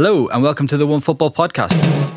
[0.00, 1.72] Hello, and welcome to the One Football Podcast.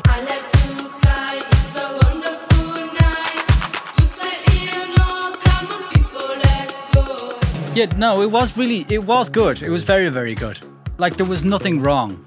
[0.06, 0.58] I like to
[1.02, 3.98] fly, it's a wonderful night.
[3.98, 7.74] You slightly unknown, oh, come on people, let's go.
[7.74, 9.62] Yeah, no, it was really, it was good.
[9.62, 10.60] It was very, very good.
[10.98, 12.24] Like there was nothing wrong.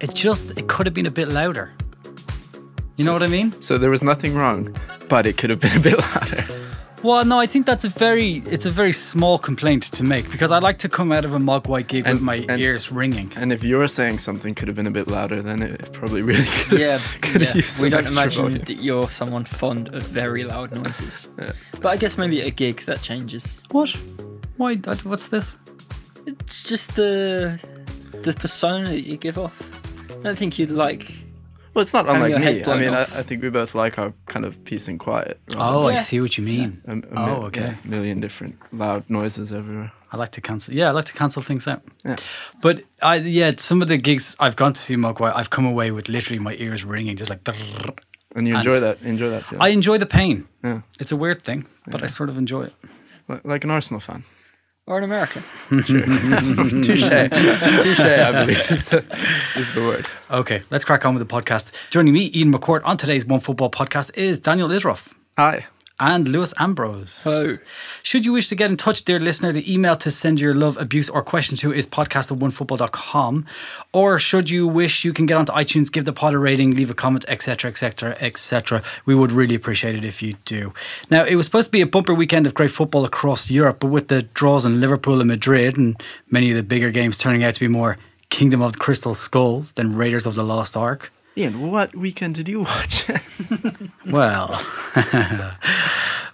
[0.00, 1.70] It just, it could have been a bit louder.
[2.96, 3.52] You know what I mean?
[3.62, 4.74] So there was nothing wrong,
[5.08, 6.44] but it could have been a bit louder.
[7.02, 10.52] Well, no, I think that's a very, it's a very small complaint to make because
[10.52, 13.32] I like to come out of a Mogwai gig with my and- ears ringing.
[13.36, 16.44] And if you're saying something could have been a bit louder, then it probably really
[16.68, 16.78] could.
[16.80, 17.54] Yeah, could yeah.
[17.80, 18.64] we don't imagine volume.
[18.64, 21.28] that you're someone fond of very loud noises.
[21.38, 21.52] Yeah.
[21.80, 23.60] But I guess maybe a gig that changes.
[23.72, 23.88] What?
[24.58, 24.76] Why?
[24.76, 25.56] What's this?
[26.26, 27.58] It's just the
[28.22, 29.60] the persona that you give off.
[30.12, 31.18] I don't think you'd like.
[31.74, 32.62] Well, it's not unlike me.
[32.64, 33.02] I mean, I.
[33.02, 35.40] I think we both like our kind of peace and quiet.
[35.56, 36.82] Oh, I see what you mean.
[36.86, 37.60] A, a Oh, mil- okay.
[37.62, 39.90] yeah, million different loud noises everywhere.
[40.12, 40.74] I like to cancel.
[40.74, 41.82] Yeah, I like to cancel things out.
[42.04, 42.16] Yeah.
[42.60, 45.90] But I, yeah, some of the gigs I've gone to see Mogwai, I've come away
[45.90, 47.40] with literally my ears ringing, just like.
[48.34, 49.00] And you And- enjoy that.
[49.02, 49.62] Enjoy that feeling.
[49.62, 50.46] I enjoy the pain.
[50.62, 50.82] yeah.
[51.00, 52.74] It's a weird thing, but I sort of enjoy it.
[53.28, 54.24] Like, like an Arsenal fan.
[54.86, 55.42] Or an American.
[55.68, 55.84] Touche.
[56.82, 59.04] Touche, I believe, is the,
[59.56, 60.06] is the word.
[60.28, 61.72] Okay, let's crack on with the podcast.
[61.90, 65.66] Joining me, Ian McCourt, on today's One Football podcast is Daniel Issroff Hi.
[66.00, 67.22] And Lewis Ambrose.
[67.26, 67.58] Oh,
[68.02, 70.76] Should you wish to get in touch, dear listener, the email to send your love,
[70.76, 73.46] abuse, or question to is podcast at onefootball.com.
[73.92, 76.90] Or should you wish, you can get onto iTunes, give the pod a rating, leave
[76.90, 78.82] a comment, etc., etc., etc.
[79.06, 80.72] We would really appreciate it if you do.
[81.10, 83.88] Now, it was supposed to be a bumper weekend of great football across Europe, but
[83.88, 87.54] with the draws in Liverpool and Madrid and many of the bigger games turning out
[87.54, 87.98] to be more
[88.30, 91.12] Kingdom of the Crystal Skull than Raiders of the Lost Ark.
[91.36, 93.06] Ian, what weekend did you watch?
[94.04, 94.60] Well,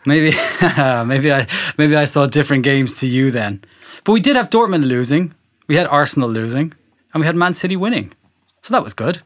[0.06, 0.30] maybe
[1.06, 1.46] maybe I
[1.76, 3.62] maybe I saw different games to you then.
[4.04, 5.34] But we did have Dortmund losing,
[5.68, 6.72] we had Arsenal losing,
[7.12, 8.12] and we had Man City winning.
[8.62, 9.20] So that was good.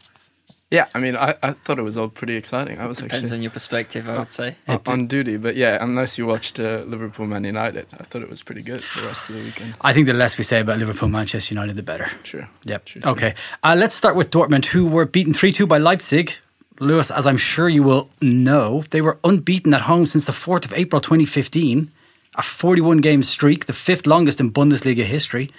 [0.72, 2.78] Yeah, I mean, I, I thought it was all pretty exciting.
[2.78, 4.56] I was depends actually on your perspective, I would say.
[4.68, 8.30] on, on duty, but yeah, unless you watched uh, Liverpool Man United, I thought it
[8.30, 9.76] was pretty good the rest of the weekend.
[9.82, 12.10] I think the less we say about Liverpool, Manchester United, the better.
[12.22, 12.48] Sure.
[12.64, 12.88] Yep.
[12.88, 13.12] Sure, sure.
[13.12, 13.34] Okay.
[13.62, 16.32] Uh, let's start with Dortmund, who were beaten 3 2 by Leipzig.
[16.80, 20.64] Lewis, as I'm sure you will know, they were unbeaten at home since the 4th
[20.64, 21.90] of April 2015,
[22.34, 25.50] a 41 game streak, the fifth longest in Bundesliga history,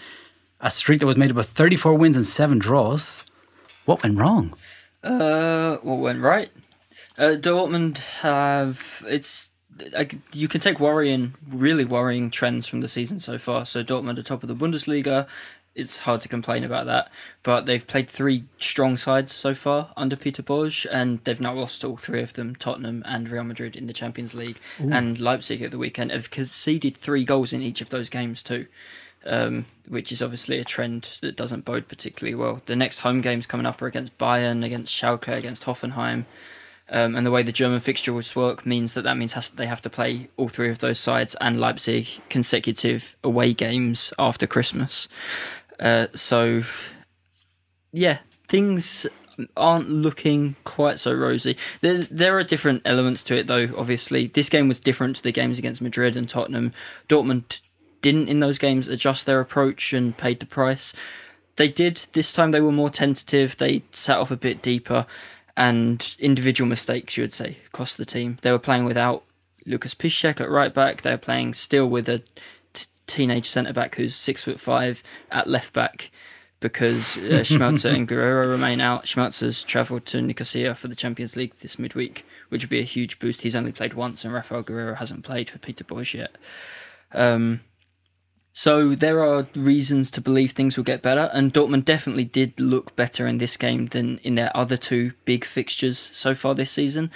[0.59, 3.25] a streak that was made up of 34 wins and seven draws.
[3.85, 4.55] What went wrong?
[5.03, 6.49] Uh, what went right?
[7.17, 9.49] Uh, Dortmund have it's.
[9.97, 13.65] I, you can take worrying, really worrying trends from the season so far.
[13.65, 15.27] So Dortmund are top of the Bundesliga.
[15.75, 17.09] It's hard to complain about that,
[17.41, 21.83] but they've played three strong sides so far under Peter Bosz, and they've now lost
[21.83, 25.71] all three of them: Tottenham and Real Madrid in the Champions League, and Leipzig at
[25.71, 28.67] the weekend have conceded three goals in each of those games too
[29.25, 32.61] um, which is obviously a trend that doesn't bode particularly well.
[32.65, 36.25] The next home games coming up are against Bayern, against Schalke, against Hoffenheim.
[36.89, 39.81] Um, and the way the German fixtures work means that that means has, they have
[39.83, 45.07] to play all three of those sides and Leipzig consecutive away games after Christmas.
[45.79, 46.63] Uh, so,
[47.91, 49.07] yeah, things
[49.57, 51.57] aren't looking quite so rosy.
[51.81, 53.69] There, there are different elements to it, though.
[53.77, 56.73] Obviously, this game was different to the games against Madrid and Tottenham.
[57.09, 57.61] Dortmund
[58.03, 60.93] didn't in those games adjust their approach and paid the price.
[61.55, 62.51] They did this time.
[62.51, 63.57] They were more tentative.
[63.57, 65.07] They sat off a bit deeper,
[65.57, 68.37] and individual mistakes, you would say, cost the team.
[68.41, 69.23] They were playing without
[69.65, 71.01] Lucas Piszczek at right back.
[71.01, 72.21] They were playing still with a
[72.73, 76.11] t- teenage centre back who's six foot five at left back
[76.59, 79.05] because uh, Schmelzer and Guerreiro remain out.
[79.05, 83.19] Schmelzer's travelled to Nicosia for the Champions League this midweek, which would be a huge
[83.19, 83.41] boost.
[83.41, 85.85] He's only played once, and Rafael Guerreiro hasn't played for Peter
[86.17, 86.35] yet.
[87.13, 87.61] Um,
[88.53, 92.95] so there are reasons to believe things will get better, and Dortmund definitely did look
[92.95, 97.09] better in this game than in their other two big fixtures so far this season.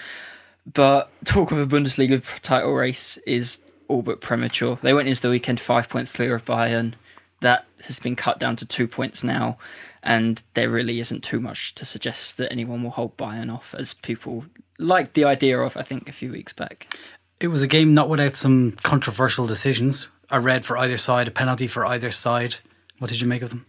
[0.72, 4.80] But talk of a Bundesliga title race is all but premature.
[4.82, 6.96] They went into the weekend five points clear of Bayern.
[7.42, 9.60] That has been cut down to two points now,
[10.02, 13.94] and there really isn't too much to suggest that anyone will hold Bayern off, as
[13.94, 14.46] people
[14.80, 16.92] liked the idea of, I think, a few weeks back.
[17.40, 20.08] It was a game not without some controversial decisions.
[20.30, 22.56] A red for either side, a penalty for either side.
[23.00, 23.66] What did you make of them?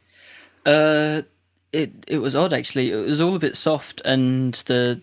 [0.66, 1.22] Uh,
[1.72, 2.90] it it was odd actually.
[2.90, 5.00] It was all a bit soft, and the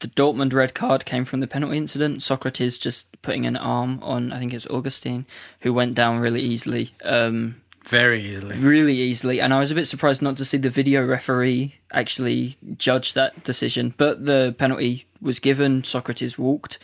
[0.00, 2.20] the Dortmund red card came from the penalty incident.
[2.20, 5.24] Sokratis just putting an arm on, I think it was Augustin,
[5.60, 6.92] who went down really easily.
[7.02, 8.56] Um, Very easily.
[8.58, 12.56] really easily, and I was a bit surprised not to see the video referee actually
[12.76, 13.94] judge that decision.
[13.96, 15.80] But the penalty was given.
[15.82, 16.78] Sokratis walked,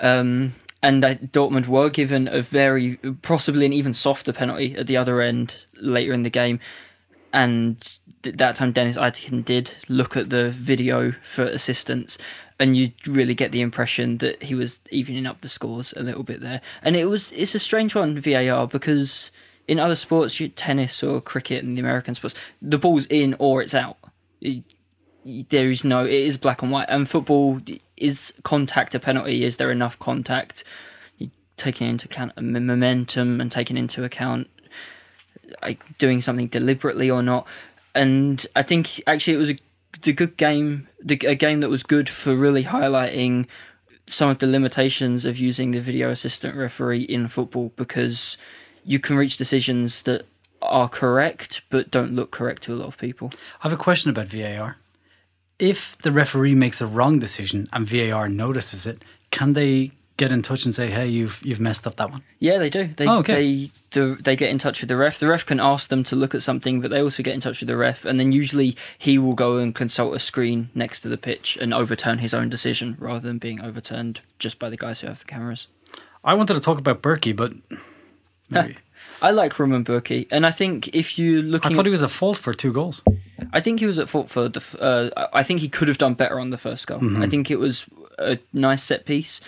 [0.00, 5.20] um, and Dortmund were given a very possibly an even softer penalty at the other
[5.20, 6.60] end later in the game.
[7.32, 12.16] and th- that time Denis Aytekin did look at the video for assistance,
[12.58, 16.22] and you really get the impression that he was evening up the scores a little
[16.22, 16.60] bit there.
[16.82, 19.30] And it was it's a strange one VAR because
[19.66, 23.74] in other sports, tennis or cricket and the American sports, the ball's in or it's
[23.74, 23.98] out.
[24.40, 24.64] It-
[25.50, 27.60] there is no it is black and white and football
[28.00, 29.44] is contact a penalty?
[29.44, 30.64] Is there enough contact?
[31.56, 34.48] Taking into account momentum and taking into account
[35.62, 37.46] like doing something deliberately or not?
[37.94, 39.58] And i think actually it was a,
[40.02, 43.46] the good game the, a game that was good for really highlighting
[44.06, 48.36] some of the limitations of using the video assistant referee in football because
[48.84, 50.26] you can reach decisions that
[50.62, 53.30] are correct but don't look correct to a lot of people.
[53.60, 54.76] I have a question about VAR.
[55.58, 60.42] If the referee makes a wrong decision and VAR notices it, can they get in
[60.42, 62.22] touch and say, "Hey, you've you've messed up that one"?
[62.38, 62.90] Yeah, they do.
[62.96, 63.34] They Oh, okay.
[63.34, 65.18] they the, they get in touch with the ref.
[65.18, 67.60] The ref can ask them to look at something, but they also get in touch
[67.60, 71.08] with the ref, and then usually he will go and consult a screen next to
[71.08, 75.00] the pitch and overturn his own decision rather than being overturned just by the guys
[75.00, 75.68] who have the cameras.
[76.24, 77.52] I wanted to talk about Burki, but
[78.50, 78.76] maybe.
[79.20, 82.10] I like Roman Burki, and I think if you look, I thought he was at
[82.10, 83.02] fault for two goals.
[83.52, 84.62] I think he was at fault for the.
[84.80, 87.00] Uh, I I think he could have done better on the first goal.
[87.00, 87.22] Mm-hmm.
[87.22, 87.86] I think it was
[88.18, 89.40] a nice set piece.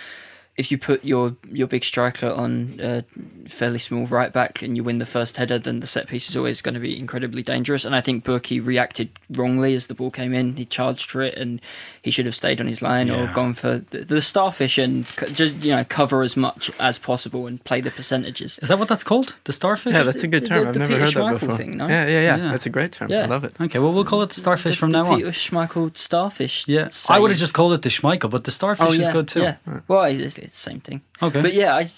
[0.57, 3.03] If you put your your big striker on a
[3.49, 6.37] fairly small right back and you win the first header, then the set piece is
[6.37, 7.87] always going to be incredibly dangerous.
[7.87, 10.57] And I think Burki reacted wrongly as the ball came in.
[10.57, 11.63] He charged for it, and
[12.03, 15.65] he should have stayed on his line or gone for the, the starfish and just
[15.65, 18.59] you know cover as much as possible and play the percentages.
[18.59, 19.37] Is that what that's called?
[19.45, 19.95] The starfish?
[19.95, 20.65] Yeah, that's a good term.
[20.65, 21.57] the I've never Peter heard that before.
[21.57, 21.89] thing, no?
[21.89, 22.51] Yeah, yeah, yeah, Yeah.
[22.51, 23.11] That's a great term.
[23.11, 23.23] Yeah.
[23.23, 23.55] I love it.
[23.59, 23.79] okay.
[23.79, 25.33] Well, we'll call it the starfish from the now Peter on.
[25.33, 26.65] Schmeichel starfish.
[26.69, 29.27] Yeah, I would have just called it the Schmeichel, but the starfish Oh, is good
[29.29, 29.41] too.
[29.43, 29.57] Yeah.
[29.89, 31.03] Well, it's, it's the same thing.
[31.23, 31.41] Okay.
[31.41, 31.89] But yeah, I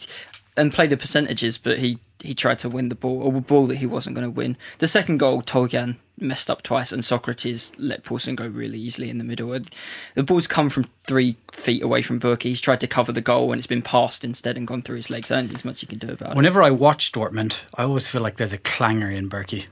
[0.57, 3.67] and play the percentages, but he he tried to win the ball, or a ball
[3.67, 4.57] that he wasn't going to win.
[4.79, 9.19] The second goal, Toljan messed up twice, and Sokratis let Poulsen go really easily in
[9.19, 9.53] the middle.
[9.53, 9.69] And
[10.15, 12.45] The ball's come from three feet away from Burke.
[12.45, 15.11] He's tried to cover the goal, and it's been passed instead and gone through his
[15.11, 15.33] legs.
[15.33, 16.37] I don't think there's much you can do about it.
[16.37, 19.65] Whenever I watch Dortmund, I always feel like there's a clanger in Burki.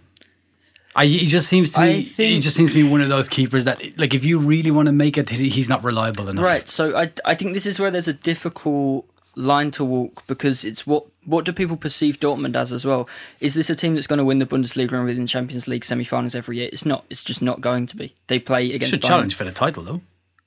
[0.94, 2.00] I, he just seems to I me.
[2.02, 4.86] he just seems to be one of those keepers that, like, if you really want
[4.86, 6.44] to make it, he's not reliable enough.
[6.44, 6.68] Right.
[6.68, 9.06] So I I think this is where there's a difficult
[9.36, 13.08] line to walk because it's what what do people perceive Dortmund as as well?
[13.38, 15.84] Is this a team that's going to win the Bundesliga and win the Champions League
[15.84, 16.68] semi-finals every year?
[16.72, 17.04] It's not.
[17.08, 18.14] It's just not going to be.
[18.26, 19.08] They play against Should Bayern.
[19.08, 20.00] challenge for the title though.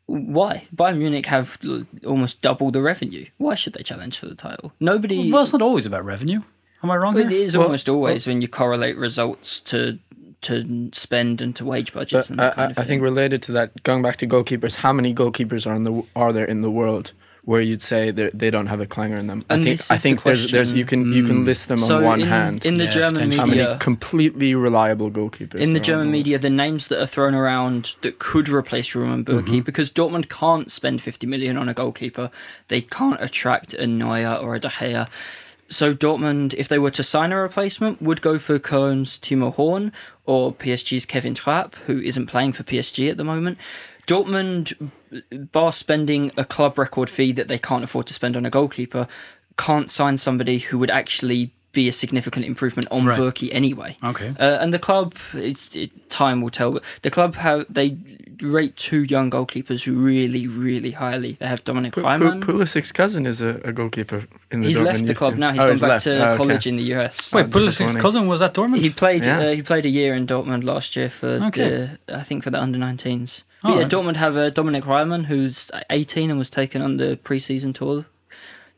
[0.07, 0.67] Why?
[0.75, 1.57] Bayern Munich have
[2.05, 3.25] almost double the revenue.
[3.37, 4.73] Why should they challenge for the title?
[4.81, 5.31] Nobody.
[5.31, 6.41] Well, it's not always about revenue.
[6.83, 7.41] Am I wrong it here?
[7.41, 9.97] is almost always when you correlate results to
[10.43, 12.87] to spend and to wage budgets But and I, that kind I, of I thing.
[12.87, 16.31] think related to that, going back to goalkeepers, how many goalkeepers are in the are
[16.33, 17.13] there in the world
[17.45, 19.43] where you'd say they they don't have a clanger in them?
[19.49, 21.97] I think this I think the there's there's you can you can list them so
[21.97, 22.65] on one in, hand.
[22.65, 25.55] in the Yeah, German media, how many completely reliable goalkeepers?
[25.59, 26.11] in the German world.
[26.13, 29.59] media, the names that are thrown around that could replace Roman Burki, Mm-hmm.
[29.61, 32.31] because Dortmund can't spend 50 million on a goalkeeper,
[32.69, 35.09] they can't attract a Neuer or a De Gea.
[35.73, 39.91] So Dortmund, if they were to sign a replacement, would go for Köln's Timo Horn
[40.25, 43.57] or PSG's Kevin Trapp, who isn't playing for PSG at the moment.
[44.05, 44.91] Dortmund,
[45.51, 49.07] bar spending a club record fee that they can't afford to spend on a goalkeeper,
[49.57, 53.19] can't sign somebody who would actually be a significant improvement on Right.
[53.19, 53.97] Burki anyway.
[54.03, 54.33] Okay.
[54.39, 56.71] Uh, and the club, it's, it, time will tell.
[56.71, 57.97] But the club have they
[58.41, 61.37] rate two young goalkeepers really, really highly.
[61.39, 62.41] They have Dominic Pu- Pu- Reimann.
[62.41, 65.39] Pulisic's cousin is a, a goalkeeper in the He's Dortmund left the club team.
[65.39, 65.51] now.
[65.53, 66.03] He's oh, gone back left.
[66.05, 66.37] to Oh, okay.
[66.37, 67.33] college in the US.
[67.33, 68.01] Wait, Pulisic's disappointing.
[68.01, 68.79] cousin was at Dortmund.
[68.79, 69.25] He played.
[69.25, 69.39] Yeah.
[69.39, 71.97] Uh, he played a year in Dortmund last year for Okay.
[72.07, 72.15] the.
[72.15, 73.43] I think for the under 19s.
[73.63, 73.89] Oh, yeah, right.
[73.91, 78.05] Dortmund have uh, Dominic Reimann, who's 18 and was taken on the pre-season tour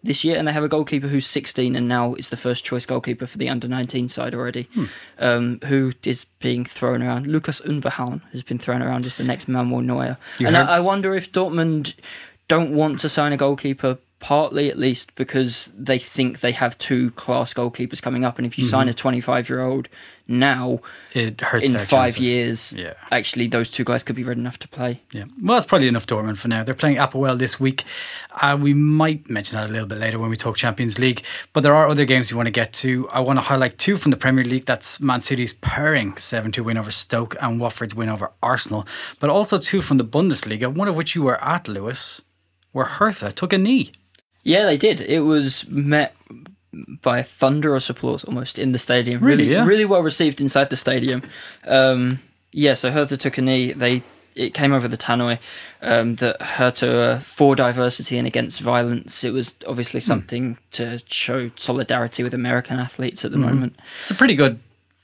[0.05, 2.85] this year, and they have a goalkeeper who's 16 and now is the first choice
[2.85, 4.85] goalkeeper for the under 19 side already, Hmm.
[5.19, 7.27] um, who is being thrown around.
[7.27, 10.77] Lucas Unbehaun has been thrown around as the next Manuel Neuer, You and heard- I,
[10.77, 11.93] I wonder if Dortmund
[12.47, 13.97] don't want to sign a goalkeeper.
[14.21, 18.57] Partly, at least, because they think they have two class goalkeepers coming up, and if
[18.57, 18.71] you Mm-hmm.
[18.71, 19.87] sign a 25 year old
[20.27, 20.79] now,
[21.13, 22.25] it hurts in five chances.
[22.25, 22.93] years, Yeah.
[23.11, 25.01] actually, those two guys could be ready enough to play.
[25.11, 26.63] Yeah, well, that's probably enough Dortmund for now.
[26.63, 27.83] They're playing APOEL this week.
[28.41, 31.21] Uh, we might mention that a little bit later when we talk Champions League.
[31.53, 33.07] But there are other games we want to get to.
[33.09, 34.65] I want to highlight two from the Premier League.
[34.65, 38.87] That's Man City's purring 7 2 win over Stoke and Watford's win over Arsenal.
[39.19, 42.21] But also two from the Bundesliga, one of which you were at, Lewis,
[42.71, 43.91] where Hertha took a knee.
[44.45, 45.01] Yeah, they did.
[45.01, 46.15] It was met
[47.01, 49.21] by thunderous applause almost in the stadium.
[49.23, 49.65] Really, really, yeah?
[49.65, 51.23] really well received inside the stadium.
[51.65, 52.19] Um,
[52.51, 53.73] yeah, so Hertha took a knee.
[53.73, 54.01] They
[54.35, 55.39] it came over the tannoy
[55.81, 59.23] um, that Hertha uh, for diversity and against violence.
[59.23, 60.05] It was obviously Hmm.
[60.07, 63.49] something to show solidarity with American athletes at the Mm-hmm.
[63.49, 63.75] moment.
[64.03, 64.59] It's a pretty good,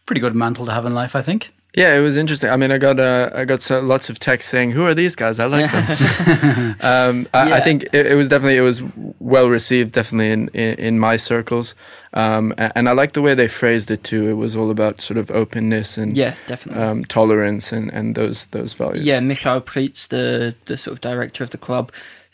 [0.05, 1.53] pretty good mantle to have in life, I think.
[1.73, 2.49] Yeah, it was interesting.
[2.49, 5.15] I mean, I got uh, I got so, lots of texts saying, "Who are these
[5.15, 5.39] guys?
[5.39, 8.81] I like them." um, I, I think it, it was definitely it was
[9.19, 11.73] well received, definitely in in, in my circles,
[12.13, 14.27] um, a- and I like the way they phrased it too.
[14.29, 16.83] It was all about sort of openness and Yeah, definitely.
[16.83, 19.05] um, tolerance and, and those those values.
[19.05, 21.91] Yeah, Michael Preetz, the the sort of director of the club,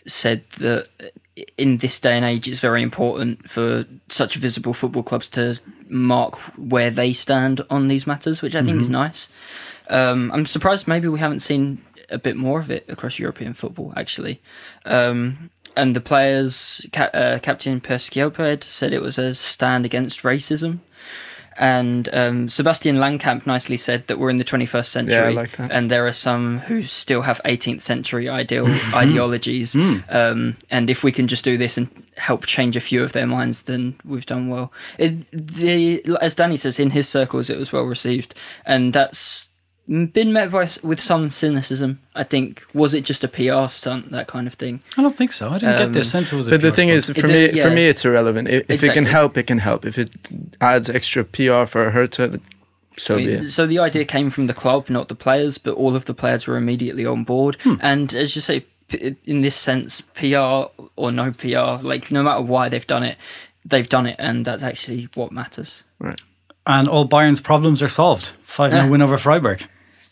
[0.08, 0.88] said that
[1.58, 6.36] in this day and age, it's very important for such visible football clubs to mark
[6.58, 9.29] where they stand on these matters, which I think is nice.
[9.89, 13.94] Um, I'm surprised maybe we haven't seen a bit more of it across European football,
[13.96, 14.41] actually.
[14.86, 20.79] Um, and the players, ca- uh, Captain Per said it was a stand against racism.
[21.60, 25.72] And um, Sebastian Langkamp nicely said that we're in the 21st century, like that.
[25.72, 29.76] and there are some who still have 18th century ideal ideologies.
[29.76, 33.28] Um, and if we can just do this and help change a few of their
[33.28, 34.72] minds, then we've done well.
[34.98, 38.34] It, the as Danny says, in his circles, it was well received,
[38.66, 39.47] and that's
[39.88, 42.00] been met by, with some cynicism.
[42.15, 44.82] I think was it just a PR stunt, that kind of thing.
[44.98, 45.50] I don't think so.
[45.50, 46.48] I didn't get the Um, sense it was.
[46.48, 48.48] A But the pure thing is, for It me, did- for me, it's irrelevant.
[48.50, 49.86] If, if it can help, it can help.
[49.86, 50.12] If it
[50.62, 52.39] adds extra PR for Hertha,
[52.98, 53.51] so I be it.
[53.51, 56.48] so the idea came from the club, not the players, but all of the players
[56.48, 57.58] were immediately on board.
[57.62, 57.75] Hmm.
[57.79, 58.65] And as you say,
[59.25, 60.65] in this sense, PR
[60.96, 63.17] or no PR, like no matter why they've done it,
[63.63, 65.84] they've done it, and that's actually what matters.
[66.00, 66.20] Right.
[66.65, 68.32] and all Bayern's problems are solved.
[68.44, 68.89] Five 0 Yeah.
[68.89, 69.65] win over Freiburg.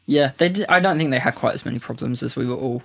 [0.06, 0.50] Yeah, they.
[0.50, 2.84] Did, I don't think they had quite as many problems as we were all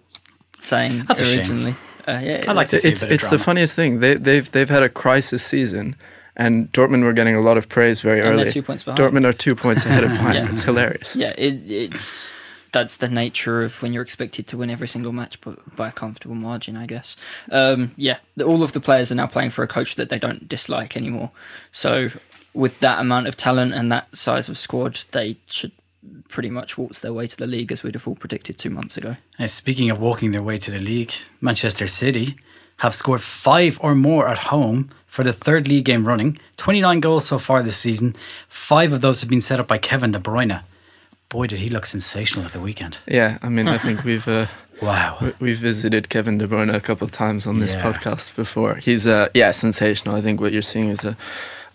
[0.59, 1.75] saying That's a originally.
[2.09, 4.01] Uh, yeah, I like to it's- see a it's of it's the funniest thing.
[4.01, 5.97] They they've they've had a crisis season,
[6.37, 8.51] and Dortmund were getting a lot of praise very And early.
[8.51, 8.99] two points behind.
[8.99, 10.35] Dortmund are two points ahead of Bayern.
[10.35, 10.53] Yeah.
[10.53, 11.15] It's hilarious.
[11.15, 12.29] Yeah, it, it's
[12.73, 15.93] that's the nature of when you're expected to win every single match, but by a
[15.93, 17.17] comfortable margin, I guess.
[17.51, 20.49] Um, yeah, all of the players are now playing for a coach that they don't
[20.49, 21.33] dislike anymore.
[21.73, 22.11] So,
[22.55, 25.73] with that amount of talent and that size of squad, they should
[26.29, 28.97] pretty much waltz their way to the league as we'd have all predicted two months
[28.97, 29.17] ago.
[29.39, 32.37] Uh, speaking of walking their way to the league, Manchester City
[32.79, 36.39] have scored five or more at home for the third league game running.
[36.57, 38.17] 29 goals so far this season.
[38.49, 40.63] Five of those have been set up by Kevin De Bruyne.
[41.29, 42.99] Boy, did he look sensational at the weekend.
[43.07, 44.47] Yeah, I mean, I think we've uh,
[44.83, 45.19] Wow.
[45.21, 47.83] we- we've visited Kevin De Bruyne a couple of times on this Yeah.
[47.93, 48.77] podcast before.
[48.77, 50.15] He's uh, yeah, sensational.
[50.17, 51.17] I think what you're seeing is a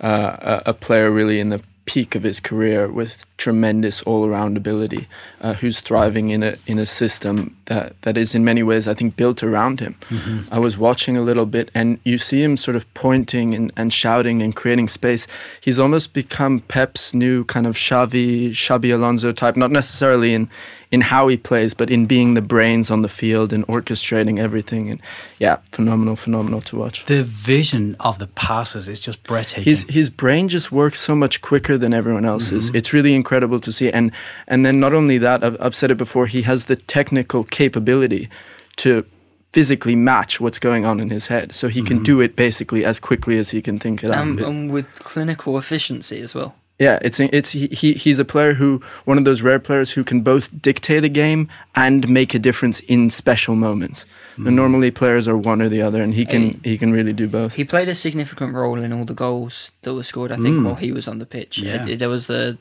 [0.02, 5.08] uh, a a player really in the peak of his career with tremendous all-around ability,
[5.42, 8.94] uh, who's thriving in a in a system that that is in many ways I
[8.94, 9.96] think built around him.
[10.52, 13.94] I was watching a little bit, and you see him sort of pointing and, and
[13.94, 15.28] shouting and creating space.
[15.62, 20.50] He's almost become Pep's new kind of Xavi Xabi Alonso type, not necessarily in
[20.96, 24.90] in how he plays, but in being the brains on the field and orchestrating everything.
[24.90, 25.02] And
[25.40, 27.04] yeah, phenomenal, phenomenal to watch.
[27.04, 29.66] The vision of the passes is just breathtaking.
[29.66, 32.70] His his brain just works so much quicker than everyone else's.
[32.74, 33.92] It's really incredible to see.
[33.92, 34.14] And
[34.48, 36.28] and then not only that, I've, I've said it before.
[36.28, 38.30] He has the technical capability
[38.78, 39.06] to
[39.44, 43.02] physically match what's going on in his head, so he can do it basically as
[43.02, 44.20] quickly as he can think it out.
[44.20, 46.56] Um, and with clinical efficiency as well.
[46.78, 50.04] Yeah, it's it's he, he he's a player who one of those rare players who
[50.04, 54.06] can both dictate a game and make a difference in special moments.
[54.38, 56.72] And normally players are one or the other, and he can Hey.
[56.72, 57.54] he can really do both.
[57.54, 60.34] He played a significant role in all the goals that were scored.
[60.34, 60.66] I think hmm.
[60.66, 61.88] while he was on the pitch, Yeah.
[61.88, 62.58] It- there was the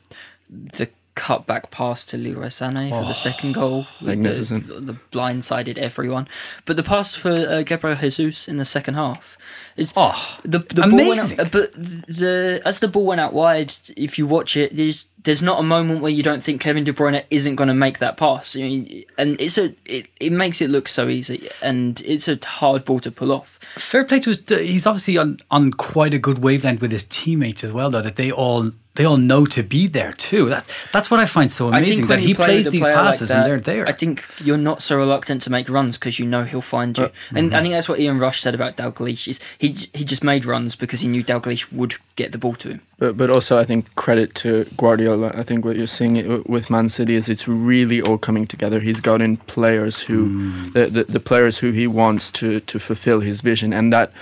[0.78, 4.66] the cutback pass to Leroy Sané for the second goal, magnificent.
[4.66, 6.28] The, the blindsided everyone.
[6.64, 9.38] But the pass for uh, Gabriel Jesus in the second half,
[9.76, 13.75] is oh, the the ball went out, but the as the ball went out wide,
[13.97, 16.93] if you watch it, there's there's not a moment where you don't think Kevin De
[16.93, 18.54] Bruyne isn't going to make that pass.
[18.57, 22.38] I mean, and it's a it, it makes it look so easy, and it's a
[22.45, 23.59] hard ball to pull off.
[23.76, 24.45] fair play to his.
[24.49, 28.02] He's obviously on, on quite a good wavelength with his teammates as well, though.
[28.02, 30.49] That they all they all know to be there too.
[30.50, 33.31] That that's what I find so amazing that he play plays these player like passes
[33.31, 33.88] that, and they're there.
[33.88, 37.11] I think you're not so reluctant to make runs because you know he'll find you.
[37.35, 37.57] And Mm-hmm.
[37.57, 39.26] I think that's what Ian Rush said about Dalglish.
[39.26, 42.69] Is he he just made runs because he knew Dalglish would get the ball to
[42.69, 42.81] him.
[42.99, 45.13] But but also I think credit to Guardiola.
[45.23, 48.80] I think what you're seeing with Man City is it's really all coming together.
[48.80, 50.71] He's got in players who hmm.
[50.71, 54.12] the, the the players who he wants to to fulfill his vision, and that.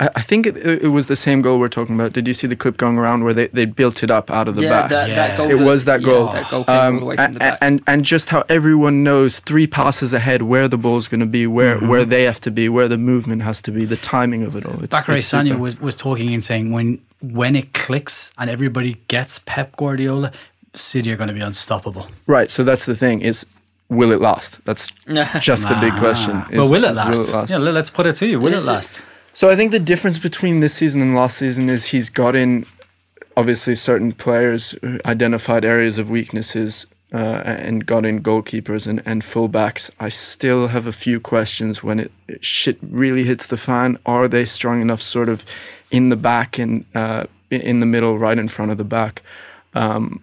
[0.00, 2.12] I I think it, it was the same goal we're talking about.
[2.12, 4.54] Did you see the clip going around where they, they built it up out of
[4.56, 4.90] the yeah, back?
[4.90, 5.14] that, Yeah.
[5.16, 5.50] that goal.
[5.50, 6.28] it was that yeah, goal.
[6.28, 7.58] that goal came all the from Um, the a- back.
[7.60, 11.46] and and just how everyone knows three passes ahead where the ball's going to be,
[11.46, 11.88] where Mm-hmm.
[11.88, 14.64] where they have to be, where the movement has to be, the timing of it
[14.66, 14.82] all.
[14.84, 15.30] It's, Bacary it's.
[15.32, 20.30] Sagna was, was talking and saying when when it clicks and everybody gets Pep Guardiola,
[20.74, 22.06] City are going to be unstoppable.
[22.28, 22.48] right.
[22.50, 23.44] So that's the thing is,
[23.88, 24.64] will it last?
[24.64, 24.86] That's
[25.40, 26.42] just the big question.
[26.50, 26.96] Is- well, will it, is
[27.34, 27.50] last?
[27.50, 28.38] Yeah, let's put it to you.
[28.38, 29.02] Will it it- last?
[29.38, 32.66] So I think the difference between this season and last season is he's got in
[33.36, 39.92] obviously certain players identified areas of weaknesses uh, and got in goalkeepers and, and fullbacks,
[40.00, 43.96] I still have a few questions when it, it shit really hits the fan.
[44.06, 45.46] Are they strong enough, sort of,
[45.92, 49.22] in the back and uh, in- in the middle, right in front of the back?
[49.72, 50.20] Um,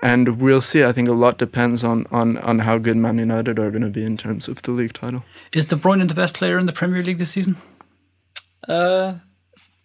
[0.00, 0.84] and we'll see.
[0.84, 3.90] I think a lot depends on, on, on how good Man United are going to
[3.90, 5.22] be in terms of the league title.
[5.52, 7.58] Is De Bruyne the best player in the Premier League this season?
[8.68, 9.14] Uh,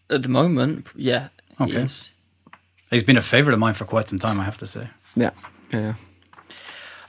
[0.10, 1.30] at the moment, yeah.
[1.60, 1.74] Okay.
[1.74, 2.10] Yes.
[2.92, 4.84] He's been a favourite of mine for quite some time, I have to say.
[5.16, 5.32] Yeah,
[5.72, 5.96] yeah.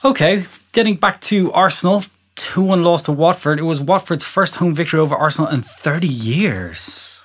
[0.05, 2.05] Okay, getting back to Arsenal,
[2.37, 3.59] 2 1 loss to Watford.
[3.59, 7.25] It was Watford's first home victory over Arsenal in 30 years.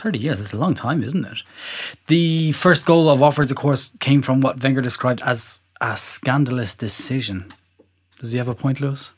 [0.00, 1.42] 30 years, that's a long time, isn't it?
[2.06, 6.74] The first goal of Watford's, of course, came from what Wenger described as a scandalous
[6.74, 7.46] decision.
[8.18, 9.12] Does he have a point, Lewis?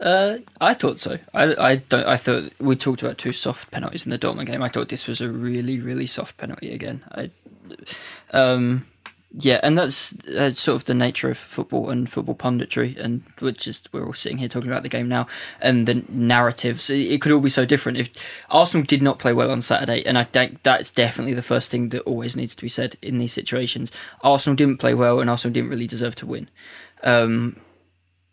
[0.00, 1.18] Uh, I thought so.
[1.34, 2.06] I, I don't.
[2.06, 4.62] I thought we talked about two soft penalties in the Dortmund game.
[4.62, 7.04] I thought this was a really, really soft penalty again.
[7.10, 7.30] I,
[8.30, 8.86] um,
[9.36, 10.14] yeah, and that's
[10.58, 14.38] sort of the nature of football and football punditry, and we're just we're all sitting
[14.38, 15.26] here talking about the game now
[15.60, 16.88] and the narratives.
[16.88, 18.08] It, it could all be so different if
[18.50, 21.90] Arsenal did not play well on Saturday, and I think that's definitely the first thing
[21.90, 23.90] that always needs to be said in these situations.
[24.22, 26.48] Arsenal didn't play well, and Arsenal didn't really deserve to win.
[27.02, 27.60] Um,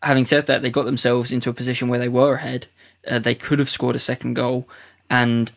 [0.06, 2.66] having said that, they got themselves into a position where they were ahead.
[3.06, 4.68] Uh, they could have scored a second goal,
[5.10, 5.52] and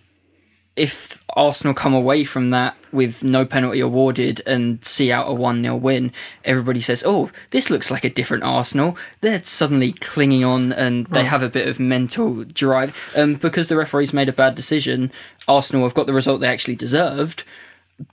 [0.80, 5.62] if Arsenal come away from that with no penalty awarded and see out a 1
[5.62, 6.14] 0 win,
[6.46, 8.96] everybody says, Oh, this looks like a different Arsenal.
[9.20, 12.98] They're suddenly clinging on and they have a bit of mental drive.
[13.14, 15.12] Um, because the referees made a bad decision,
[15.50, 17.44] Arsenal have got the result they actually deserved,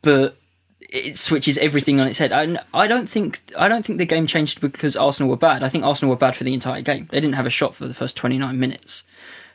[0.03, 0.37] but
[0.91, 2.33] it switches everything on its head.
[2.33, 5.63] I, I don't think I don't think the game changed because Arsenal were bad.
[5.63, 7.09] I think Arsenal were bad for the entire game.
[7.11, 9.03] They didn't have a shot for the first 29 minutes.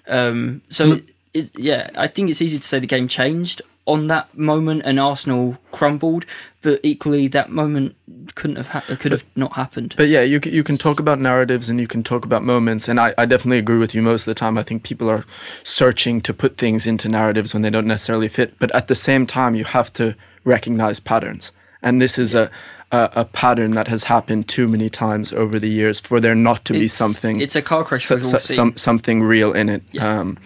[0.07, 1.01] Um, so, So-
[1.33, 4.99] it, yeah, I think it's easy to say the game changed on that moment and
[4.99, 6.25] Arsenal crumbled,
[6.61, 7.95] but equally that moment
[8.35, 9.93] couldn't have ha- could have not happened.
[9.97, 12.87] But yeah, you can, you can talk about narratives and you can talk about moments,
[12.89, 14.57] and I, I definitely agree with you most of the time.
[14.57, 15.25] I think people are
[15.63, 18.53] searching to put things into narratives when they don't necessarily fit.
[18.59, 21.51] But at the same time, you have to recognize patterns,
[21.81, 22.49] and this is a,
[22.91, 26.65] a a pattern that has happened too many times over the years for there not
[26.65, 29.83] to be something It's a car crash so, so- some something real in it.
[29.91, 30.19] Yeah.
[30.21, 30.37] Um,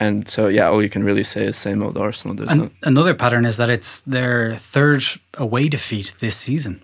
[0.00, 2.34] and so yeah, all you can really say is same old Arsenal.
[2.36, 5.04] There's no, And another pattern is that it's their third
[5.38, 6.82] away defeat this season.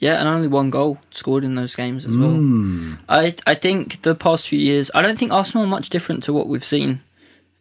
[0.00, 2.20] Yeah, and only one goal scored in those games as Hmm.
[2.22, 2.98] well.
[3.08, 6.32] I I think the past few years, I don't think Arsenal are much different to
[6.32, 7.00] what we've seen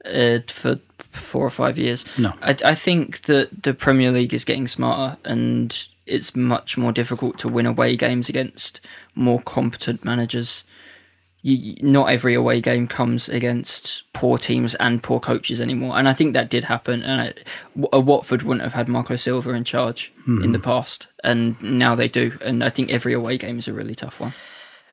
[0.05, 2.05] uh, for four or five years.
[2.17, 2.33] No.
[2.41, 7.37] I, I think that the Premier League is getting smarter, and it's much more difficult
[7.39, 8.79] to win away games against
[9.15, 10.63] more competent managers.
[11.43, 16.13] You, not every away game comes against poor teams and poor coaches anymore, and I
[16.13, 17.03] think that did happen.
[17.03, 17.33] And I,
[17.93, 20.11] a Watford wouldn't have had Marco Silva in charge
[20.43, 22.37] in the past, and now they do.
[22.41, 24.33] And I think every away game is a really tough one.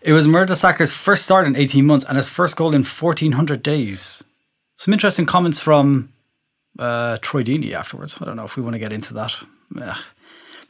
[0.00, 4.22] It was Mertesacker's first start in 18 months and his first goal in 1400 days.
[4.76, 6.12] Some interesting comments from
[6.78, 8.16] uh, Troy Deeney afterwards.
[8.20, 9.32] I don't know if we want to get into that.
[9.80, 9.96] Ugh.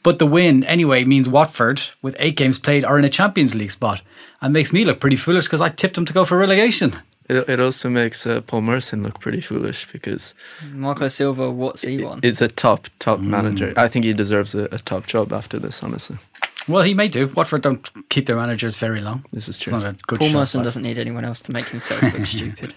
[0.03, 3.71] But the win, anyway, means Watford, with eight games played, are in a Champions League
[3.73, 4.03] spot
[4.43, 6.99] and makes me look pretty foolish because I tipped them to go for relegation.
[7.31, 10.35] it, it also makes uh, Paul Merson look pretty foolish because
[10.73, 12.21] Marco Silva, what's he won?
[12.21, 13.73] he's a top top manager.
[13.79, 15.83] I think he deserves a, a top job after this.
[15.83, 16.19] Honestly,
[16.67, 17.29] Well, he may do.
[17.29, 19.25] Watford don't keep their managers very long.
[19.33, 19.73] this is It's true.
[19.75, 22.73] not a good Paul Merson doesn't need anyone else to make himself look stupid.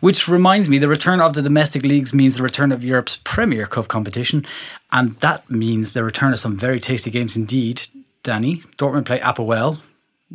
[0.00, 3.66] Which reminds me, the return of the domestic leagues means the return of Europe's Premier
[3.66, 4.44] Cup competition,
[4.90, 7.82] and that means the return of some very tasty games indeed.
[8.24, 9.78] Danny, Dortmund play APOEL.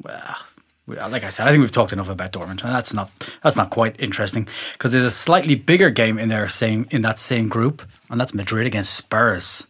[0.04, 0.36] Well,
[1.00, 3.12] uh, like I said, I think we've talked enough about Dortmund, and that's not
[3.44, 7.20] that's not quite interesting because there's a slightly bigger game in their same in that
[7.20, 9.68] same group, and that's Madrid against Spurs.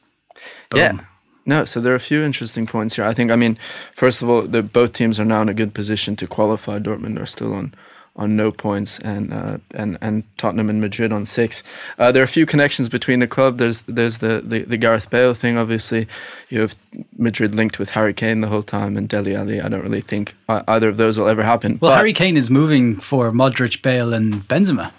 [0.70, 0.80] Boom.
[0.80, 1.00] Yeah.
[1.48, 3.06] No, so there are a few interesting points here.
[3.06, 3.58] I think, I mean,
[3.96, 6.78] first of all, the, both teams are now in a good position to qualify.
[6.78, 7.74] Dortmund are still on
[8.18, 11.62] on no points, and uh, and and Tottenham and Madrid on six.
[12.00, 13.60] Uh, there are a few connections between the club.
[13.60, 15.56] There's there's the, the, the Gareth Bale thing.
[15.58, 16.08] Obviously,
[16.50, 16.76] you have
[17.18, 19.62] Madrid linked with Harry Kane the whole time, and Dele Alli.
[19.62, 21.78] I don't really think either of those will ever happen.
[21.80, 24.92] Well, But- Harry Kane is moving for Modric, Bale, and Benzema.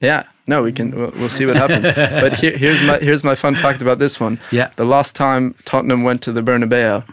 [0.00, 0.90] Yeah, no, we can.
[0.96, 1.86] We'll, we'll see what happens.
[1.94, 4.38] but here, here's my here's my fun fact about this one.
[4.50, 4.70] Yeah.
[4.76, 7.04] the last time Tottenham went to the Bernabeu,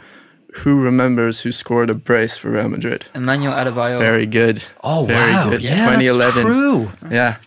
[0.55, 3.05] who remembers who scored a brace for Real Madrid?
[3.15, 3.99] Emmanuel Adebayor.
[3.99, 4.63] Very good.
[4.83, 5.49] Oh Very wow!
[5.49, 5.61] good.
[5.61, 6.19] Yeah, 2011.
[6.19, 6.91] that's true.
[7.11, 7.37] Yeah,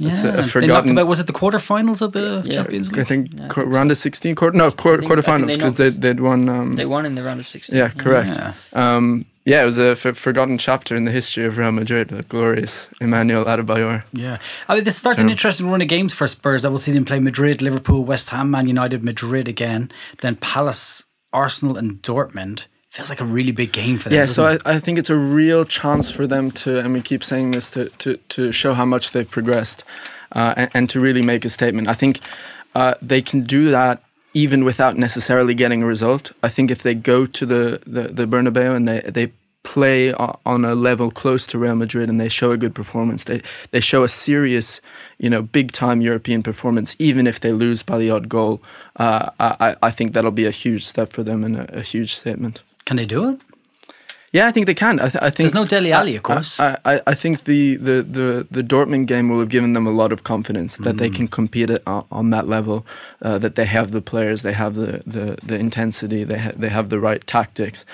[0.00, 1.06] A- Yeah, a they knocked forgotten- about.
[1.06, 2.54] Was it the quarterfinals of the Yeah.
[2.54, 3.06] Champions I League?
[3.06, 3.62] think Yeah, I think so.
[3.64, 4.34] round of sixteen.
[4.34, 6.48] Quarter, no, quarter, think- quarterfinals because they they'd won.
[6.48, 7.78] Um, They won in the round of 16.
[7.78, 8.34] yeah, correct.
[8.34, 8.52] Yeah.
[8.72, 12.08] Um, yeah, it was a f- forgotten chapter in the history of Real Madrid.
[12.08, 14.02] The glorious Emmanuel Adebayor.
[14.12, 16.62] Yeah, I mean, this starts an interesting run of games for Spurs.
[16.62, 19.90] That we'll see them play Madrid, Liverpool, West Ham, Man United, Madrid again,
[20.22, 22.64] then Palace, Arsenal, and Dortmund.
[22.94, 24.16] Feels like a really big game for them.
[24.16, 24.46] Yeah, so?
[24.46, 27.68] I, I think it's a real chance for them to, and we keep saying this
[27.70, 29.82] to to, to show how much they've progressed,
[30.30, 31.88] uh, and, and to really make a statement.
[31.88, 32.20] I think
[32.76, 34.00] uh, they can do that
[34.32, 36.30] even without necessarily getting a result.
[36.40, 39.32] I think if they go to the the, the Bernabeu and they they
[39.64, 43.42] play on a level close to Real Madrid and they show a good performance, they
[43.72, 44.80] they show a serious,
[45.18, 48.62] you know, big time European performance, even if they lose by the odd goal.
[48.94, 52.14] Uh, I I- think that'll be a huge step for them and a, a huge
[52.14, 52.62] statement.
[52.84, 53.40] Can they do it?
[54.32, 54.98] Yeah, I think they can.
[54.98, 56.58] I, th- I think There's no Dele Alli, I- of course.
[56.58, 59.92] I, I, I think the, the, the, the Dortmund game will have given them a
[59.92, 62.84] lot of confidence that they can compete at, on, that level.
[63.22, 66.68] Uh, that they have the players, they have the, the, the intensity, they ha- they
[66.68, 67.84] have the right tactics.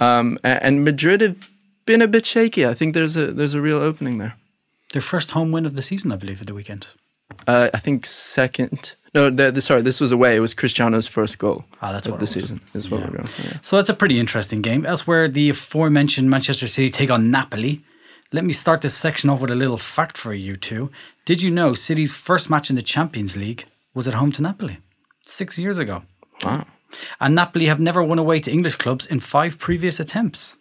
[0.00, 1.50] Um, a- and, Madrid have
[1.84, 2.64] been a bit shaky.
[2.66, 4.36] I think there's a there's a real opening there.
[4.94, 6.86] Their first home win of the season, I believe, at the weekend.
[7.46, 8.94] Uh, I think second.
[9.14, 10.36] No, the, the, sorry, this was away.
[10.36, 12.60] It was Cristiano's first goal Ah, that's of what the season.
[12.74, 13.06] Is what Yeah.
[13.10, 13.28] we're going.
[13.44, 13.58] Yeah.
[13.62, 14.86] So that's a pretty interesting game.
[14.86, 17.82] Elsewhere, the aforementioned Manchester City take on Napoli.
[18.32, 20.90] Let me start this section off with a little fact for you two.
[21.24, 24.78] Did you know City's first match in the Champions League was at home to Napoli
[25.26, 26.02] six years ago?
[26.44, 26.66] Wow.
[27.20, 30.58] And Napoli have never won away to English clubs in five previous attempts.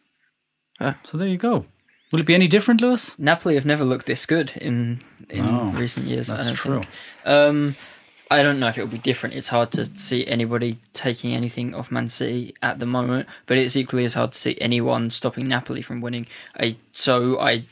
[0.79, 0.95] Ah.
[1.03, 1.65] So there you go.
[2.11, 3.13] Will it be any different, Lewis?
[3.19, 6.27] Napoli have never looked this good in in Oh, recent years.
[6.29, 6.73] That's don't true.
[6.81, 6.87] think.
[7.25, 7.75] Um,
[8.31, 9.35] I don't know if it will be different.
[9.35, 13.75] It's hard to see anybody taking anything off Man City at the moment, but it's
[13.75, 16.27] equally as hard to see anyone stopping Napoli from winning.
[16.55, 17.65] I so I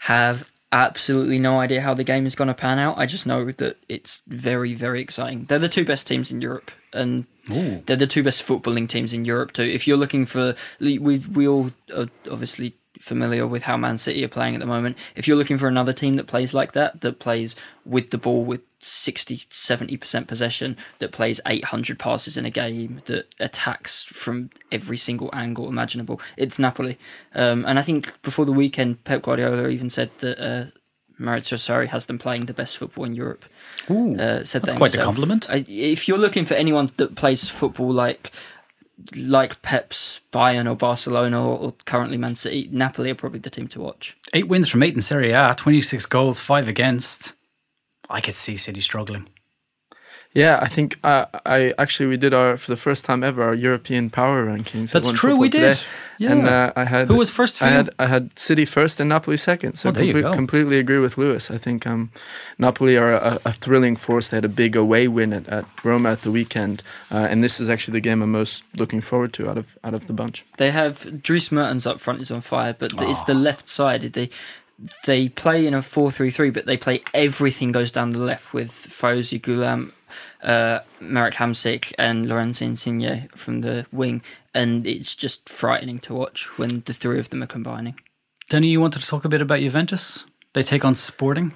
[0.00, 2.98] have absolutely no idea how the game is going to pan out.
[2.98, 5.46] I just know that it's very very exciting.
[5.46, 7.82] They're the two best teams in Europe, and Ooh.
[7.86, 9.64] they're the two best footballing teams in Europe too.
[9.64, 14.28] If you're looking for, we we all are obviously familiar with how Man City are
[14.28, 14.96] playing at the moment.
[15.16, 18.44] If you're looking for another team that plays like that, that plays with the ball
[18.44, 24.98] with 60 70% possession, that plays 800 passes in a game, that attacks from every
[24.98, 26.98] single angle imaginable, it's Napoli.
[27.34, 30.38] Um, and I think before the weekend, Pep Guardiola even said that.
[30.40, 30.64] Uh,
[31.20, 33.44] Maurizio Sarri has them playing the best football in Europe.
[33.88, 35.48] Ooh, Uh, said that's that quite a compliment.
[35.48, 38.32] I, if you're looking for anyone that plays football like
[39.16, 43.68] like Pep's Bayern or Barcelona or, or currently Man City, Napoli are probably the team
[43.68, 44.16] to watch.
[44.34, 47.34] Eight wins from eight in Serie A, 26 goals, five against.
[48.12, 49.28] I could see City struggling.
[50.34, 53.54] Yeah, I think uh, I actually we did our for the first time ever our
[53.54, 54.90] European power rankings.
[54.92, 55.74] That's true, we did.
[55.76, 55.86] Today.
[56.18, 56.32] Yeah.
[56.32, 57.74] And uh, I had Who was first for I you?
[57.76, 59.74] had I had City first and Napoli second.
[59.76, 60.36] So Oh, there you complete- go.
[60.36, 61.50] completely agree with Lewis.
[61.50, 62.10] I think um,
[62.58, 64.28] Napoli are a, a thrilling force.
[64.28, 67.60] They had a big away win at, at Roma at the weekend, uh, and this
[67.60, 70.46] is actually the game I'm most looking forward to out of out of the bunch.
[70.56, 73.24] They have Dries Mertens up front is on fire, but it's Ah.
[73.26, 74.00] the left side.
[74.12, 74.30] They
[75.06, 79.40] they play in a 4-3-3, but they play everything goes down the left with Faouzi
[79.40, 79.92] Ghoulam,
[80.42, 84.22] uh, Marek Hamsik, and Lorenzo Insigne from the wing,
[84.54, 87.98] and it's just frightening to watch when the three of them are combining.
[88.48, 90.24] Denny, you wanted to talk a bit about Juventus?
[90.52, 91.52] They take on Sporting.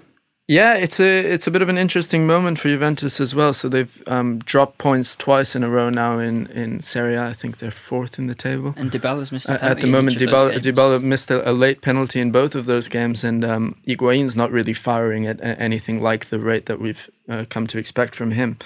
[0.48, 3.52] Yeah, it's a it's a bit of an interesting moment for Juventus as well.
[3.52, 7.26] So they've um, dropped points twice in a row now in in Serie A.
[7.26, 8.72] I think they're fourth in the table.
[8.76, 10.56] And Dybala's missed a at the moment, Dybala.
[10.59, 14.52] Dybala missed a, a late penalty in both of those games, and um, Higuain's not
[14.52, 18.56] really firing at anything like the rate that we've uh, come to expect from him.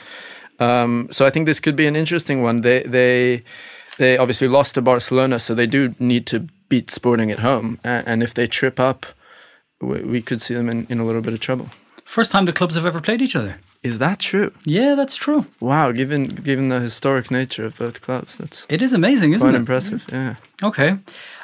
[0.58, 2.60] Um, so I think this could be an interesting one.
[2.60, 3.42] They they
[3.96, 8.22] they obviously lost to Barcelona, so they do need to beat Sporting at home, and
[8.22, 9.06] if they trip up,
[9.80, 11.70] we, we could see them in, in a little bit of trouble.
[12.04, 13.58] First time the clubs have ever played each other.
[13.82, 14.52] Is that true?
[14.66, 15.46] Yeah, that's true.
[15.58, 19.50] Wow, given given the historic nature of both clubs, that's It is amazing, isn't it?
[19.50, 19.60] quite it?
[19.60, 20.04] impressive.
[20.12, 20.34] Yeah.
[20.62, 20.98] Okay.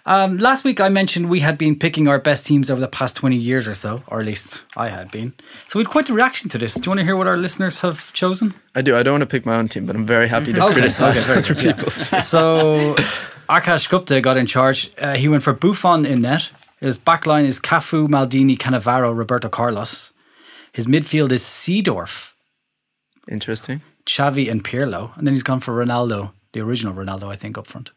[0.05, 3.16] Um, last week I mentioned we had been picking our best teams over the past
[3.16, 5.33] 20 years or so, or at least I had been.
[5.68, 6.75] So we had quite a reaction to this.
[6.75, 8.53] Do you want to hear what our listeners have chosen?
[8.75, 8.94] I do.
[8.96, 11.27] I don't want to pick my own team, but I'm very happy to Okay, criticize
[11.29, 11.72] okay, other yeah.
[11.72, 12.27] people's teams.
[12.29, 12.96] So
[13.49, 14.90] Akash Gupta got in charge.
[14.99, 16.51] Uh, he went for Buffon in net.
[16.87, 20.12] His backline is Cafu, Maldini, Cannavaro, Roberto Carlos.
[20.72, 22.33] His midfield is Seedorf,
[23.29, 23.83] Interesting.
[24.05, 25.16] Xavi, and Pirlo.
[25.18, 27.90] And then he's gone for Ronaldo, the original Ronaldo, I think, up front.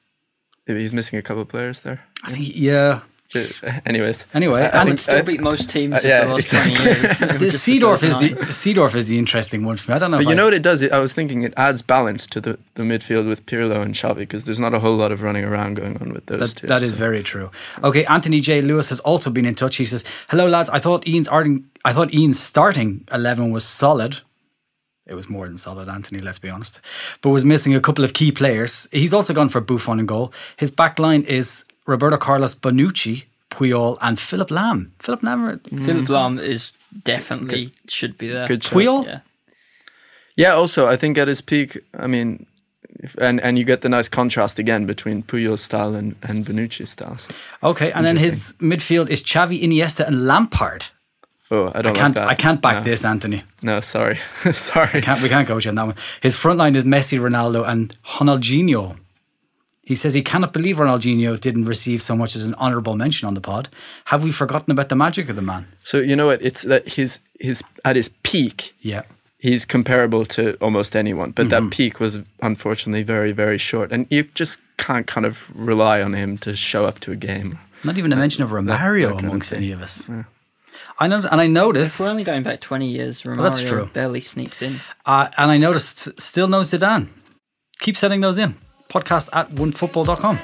[0.67, 2.01] Maybe he's missing a couple of players there.
[2.23, 3.01] I think, yeah.
[3.35, 6.33] Uh, Anyways, Anyway, I and think- still I- beat most teams uh, of yeah, the
[6.33, 6.75] last exactly.
[6.75, 7.19] 20 years.
[7.19, 8.29] the Seedorf is the.
[8.47, 9.95] Seedorf is the interesting one for me.
[9.95, 10.17] I don't know.
[10.17, 10.81] but you I- know what it does?
[10.81, 14.15] It, I was thinking it adds balance to the, the midfield with Pirlo and Xavi
[14.17, 16.67] because there's not a whole lot of running around going on with those That, two.
[16.67, 17.51] that is so- very true.
[17.83, 18.61] Okay, Anthony J.
[18.61, 19.75] Lewis has also been in touch.
[19.75, 20.69] He says, "Hello, lads.
[20.71, 21.65] I thought Ian's starting.
[21.85, 24.21] I thought Ian's starting eleven was solid.
[25.05, 26.19] It was more than solid, Anthony.
[26.19, 26.81] Let's be honest,
[27.21, 28.87] but was missing a couple of key players.
[28.91, 30.31] He's also gone for Buffon and goal.
[30.57, 34.91] His back line is Roberto Carlos, Bonucci, Puyol, and Philip Lahm.
[34.99, 35.59] Philip Lahm.
[35.59, 35.85] Mm.
[35.85, 36.71] Philip Lahm is
[37.03, 38.47] definitely should be there.
[38.47, 38.73] Good shout.
[38.73, 39.05] Puyol.
[39.05, 39.19] Yeah.
[40.35, 40.53] Yeah.
[40.53, 42.45] Also, I think at his peak, I mean,
[43.03, 46.89] If- And and you get the nice contrast again between Puyol's style and and Bonucci's
[46.89, 47.17] style.
[47.17, 47.29] So,
[47.61, 50.81] Okay, and then his midfield is Xavi, Iniesta, and Lampard.
[51.51, 52.15] oh, I don't I can't.
[52.15, 52.27] like that.
[52.27, 52.83] I can't back no.
[52.91, 53.43] this, Anthony.
[53.61, 54.17] No, sorry,
[54.53, 55.01] sorry.
[55.01, 55.95] Can't, we can't go with you on that one.
[56.21, 58.95] His front line is Messi, Ronaldo, and Ronaldinho.
[59.89, 63.33] He says he cannot believe Ronaldinho didn't receive so much as an honourable mention on
[63.33, 63.69] the pod.
[64.11, 65.63] Have we forgotten about the magic of the man?
[65.83, 66.39] So you know what?
[66.49, 69.03] It's that his his at his peak, Yeah.
[69.47, 71.65] he's comparable to almost anyone, but Mm-hmm.
[71.69, 72.13] that peak was
[72.49, 76.85] unfortunately very very short, and you just can't kind of rely on him to show
[76.89, 77.57] up to a game.
[77.83, 79.57] Not even a mention of Romario that kind of amongst thing.
[79.63, 80.07] any of us.
[80.99, 81.95] I know, and I noticed.
[81.99, 83.85] If we're only going back 20 years, Romario that's true.
[83.93, 84.73] barely sneaks in.
[85.05, 87.07] uh, and I noticed, still no Zidane.
[87.79, 88.53] Keep sending those in.
[88.89, 90.39] Podcast at onefootball.com.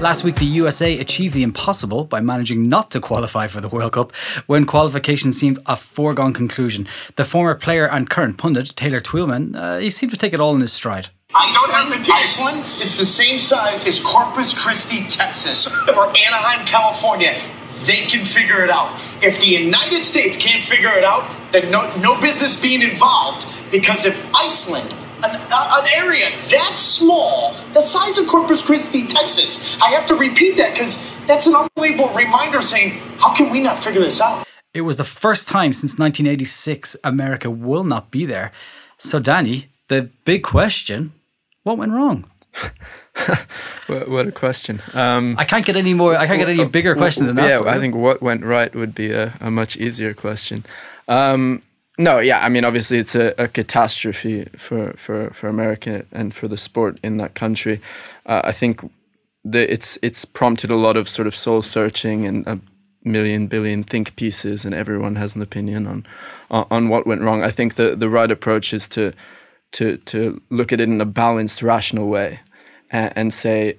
[0.00, 3.92] Last week, the USA achieved the impossible by managing not to qualify for the World
[3.92, 4.12] Cup
[4.46, 6.88] when qualification seemed a foregone conclusion.
[7.16, 10.54] The former player and current pundit, Taylor Twellman, uh, he seemed to take it all
[10.54, 11.08] in his stride.
[11.34, 17.38] Iceland, Iceland is the same size as Corpus Christi, Texas, or Anaheim, California.
[17.84, 19.00] They can figure it out.
[19.22, 23.46] If the United States can't figure it out, then no, no business being involved.
[23.70, 29.78] Because if Iceland, an, uh, an area that small, the size of Corpus Christi, Texas,
[29.80, 33.82] I have to repeat that because that's an unbelievable reminder saying, how can we not
[33.82, 34.46] figure this out?
[34.72, 38.52] It was the first time since 1986 America will not be there.
[38.98, 41.12] So, Danny, the big question
[41.62, 42.30] what went wrong?
[43.86, 44.80] What, what a question.
[44.94, 47.48] Um, I can't get any more, I can't get any bigger question than that.
[47.48, 50.64] Yeah, I think what went right would be a, a much easier question.
[51.08, 51.62] Um,
[51.98, 56.46] no, yeah, I mean, obviously, it's a, a catastrophe for, for, for America and for
[56.46, 57.80] the sport in that country.
[58.26, 58.80] Uh, I think
[59.44, 62.60] the, it's it's prompted a lot of sort of soul searching and a
[63.04, 66.06] million billion think pieces, and everyone has an opinion on
[66.50, 67.42] on, on what went wrong.
[67.42, 69.12] I think the, the right approach is to
[69.72, 72.40] to to look at it in a balanced, rational way,
[72.90, 73.78] and, and say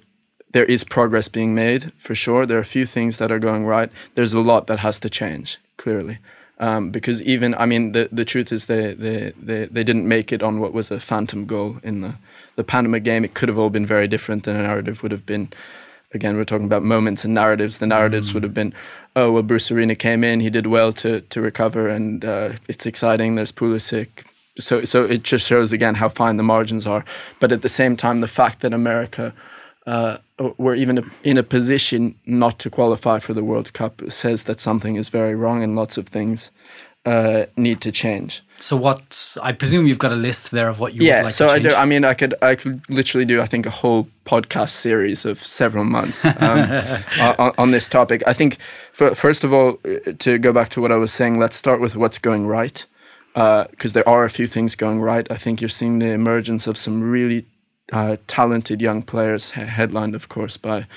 [0.53, 2.45] there is progress being made for sure.
[2.45, 3.91] There are a few things that are going right.
[4.15, 6.19] There's a lot that has to change clearly.
[6.59, 10.31] Um, because even I mean the the truth is they, they they they didn't make
[10.31, 12.15] it on what was a phantom goal in the
[12.55, 13.25] the Panama game.
[13.25, 14.43] It could have all been very different.
[14.43, 15.51] The narrative would have been
[16.13, 17.79] again we're talking about moments and narratives.
[17.79, 18.75] The narratives would have been
[19.15, 22.85] oh well Bruce Arena came in, he did well to to recover, and uh, it's
[22.85, 23.35] exciting.
[23.35, 24.23] There's Pulisic.
[24.59, 27.05] So so it just shows again how fine the margins are.
[27.39, 29.33] But at the same time, the fact that America
[29.87, 30.17] uh,
[30.57, 34.95] were even in a position not to qualify for the World Cup says that something
[34.95, 36.51] is very wrong and lots of things
[37.05, 38.43] uh, need to change.
[38.59, 41.33] So, what I presume you've got a list there of what you yeah, would like
[41.33, 41.69] so I do.
[41.73, 45.43] I mean, I could I could literally do I think a whole podcast series of
[45.43, 48.21] several months um, on, on this topic.
[48.27, 48.57] I think
[48.93, 51.81] for, first of all, uh, to go back to what I was saying, let's start
[51.81, 52.85] with what's going right
[53.33, 55.25] Uh, because there are a few things going right.
[55.31, 57.45] I think you're seeing the emergence of some really
[57.91, 60.87] uh, talented young players, headlined of course by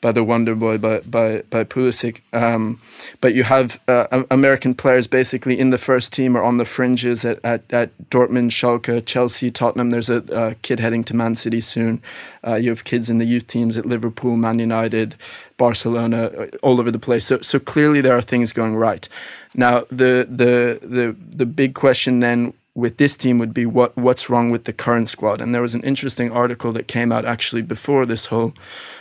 [0.00, 2.20] by the Wonder Boy, by by by Pulisic.
[2.32, 2.80] Um,
[3.20, 7.24] but you have uh, American players basically in the first team or on the fringes
[7.24, 9.90] at at, at Dortmund, Schalke, Chelsea, Tottenham.
[9.90, 12.02] There's a, uh kid heading to Man City soon.
[12.46, 15.16] Uh, you have kids in the youth teams at Liverpool, Man United,
[15.56, 17.26] Barcelona, uh, all over the place.
[17.26, 19.08] So so clearly there are things going right.
[19.54, 24.30] Now the the the the big question then with this team would be what what's
[24.30, 25.40] wrong with the current squad.
[25.40, 28.52] And there was an interesting article that came out actually before this whole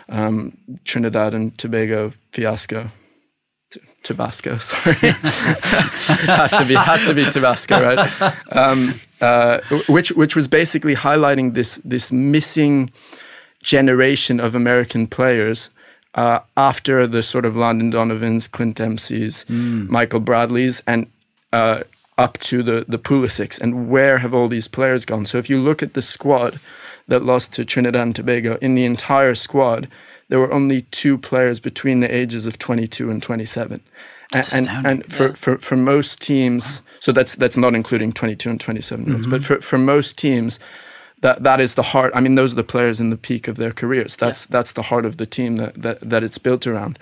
[0.10, 2.92] um, Trinidad and Tobago fiasco.
[3.72, 8.34] T- Tabasco, sorry, has to be has to be Tabasco, right?
[8.52, 12.90] Um, uh, which which was basically highlighting this this missing
[13.62, 15.70] generation of American players
[16.16, 19.46] uh, after the sort of Landon Donovans, Clint Dempsey's,
[19.90, 21.08] Michael Bradley's, and
[21.54, 21.84] uh,
[22.20, 23.60] up to the the Pulisics.
[23.60, 25.26] And where have all these players gone?
[25.26, 26.60] So if you look at the squad
[27.08, 29.88] that lost to Trinidad and Tobago, in the entire squad,
[30.28, 33.82] there were only two players between the ages of 22 and 27.
[34.32, 34.92] That's and, astounding.
[34.92, 39.16] and for, for, for most teams, so that's that's not including 22 and 27 year
[39.16, 39.56] olds, but mm-hmm.
[39.56, 40.60] for, for most teams,
[41.22, 42.12] that that is the heart.
[42.14, 44.16] I mean, those are the players in the peak of their careers.
[44.16, 47.00] That's that's the heart of the team that that, that it's built around.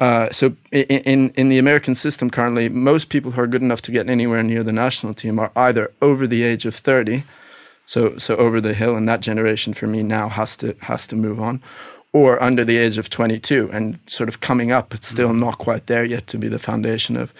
[0.00, 3.90] Uh, so in in the American system currently, most people who are good enough to
[3.90, 7.24] get anywhere near the national team are either over the age of 30,
[7.84, 11.16] so so over the hill, and that generation for me now has to has to
[11.16, 11.60] move on,
[12.12, 15.86] or under the age of 22 and sort of coming up, but still not quite
[15.88, 17.34] there yet to be the foundation of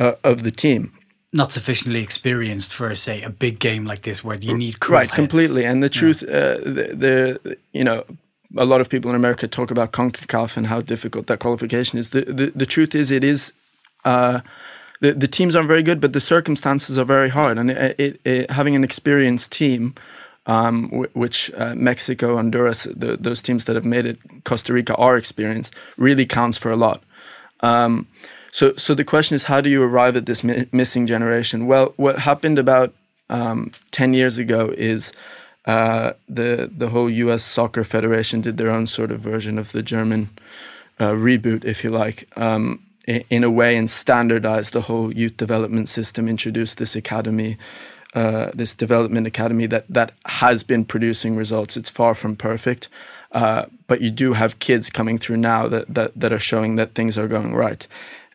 [0.00, 0.92] uh, of the team.
[1.32, 5.08] Not sufficiently experienced for, say, a big game like this where you need cool right
[5.08, 5.14] heads.
[5.14, 8.04] completely and the truth uh, the, the you know
[8.56, 12.10] a lot of people in america talk about concacaf and how difficult that qualification is
[12.10, 13.52] the the, the truth is it is
[14.04, 14.40] uh,
[15.00, 17.58] the, the teams aren't very good, but the circumstances are very hard.
[17.58, 19.94] And it, it, it, having an experienced team,
[20.46, 25.16] um, which uh, Mexico, Honduras, the, those teams that have made it, Costa Rica are
[25.16, 27.02] experienced, really counts for a lot.
[27.60, 28.08] Um,
[28.52, 31.66] so, so the question is, how do you arrive at this mi- missing generation?
[31.66, 32.92] Well, what happened about
[33.28, 35.12] um, ten years ago is
[35.66, 37.42] uh, the the whole U.S.
[37.42, 40.30] Soccer Federation did their own sort of version of the German
[40.98, 45.36] uh, reboot, if you like, um, i- in a way, and standardized the whole youth
[45.36, 46.28] development system.
[46.28, 47.58] Introduced this academy,
[48.14, 51.76] uh, this development academy that that has been producing results.
[51.76, 52.88] It's far from perfect,
[53.32, 56.94] uh, but you do have kids coming through now that that that are showing that
[56.94, 57.86] things are going right.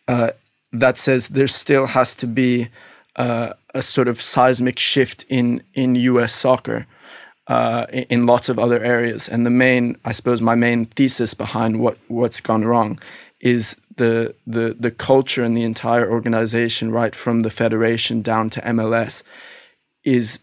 [0.07, 0.29] Uh,
[0.71, 2.67] that says there still has to be
[3.15, 6.33] uh, a sort of seismic shift in in U.S.
[6.33, 6.85] soccer
[7.47, 9.29] uh, in, in lots of other areas.
[9.29, 12.99] And the main, I suppose, my main thesis behind what what's gone wrong
[13.39, 18.61] is the the the culture and the entire organization, right from the federation down to
[18.61, 19.23] MLS,
[20.03, 20.39] is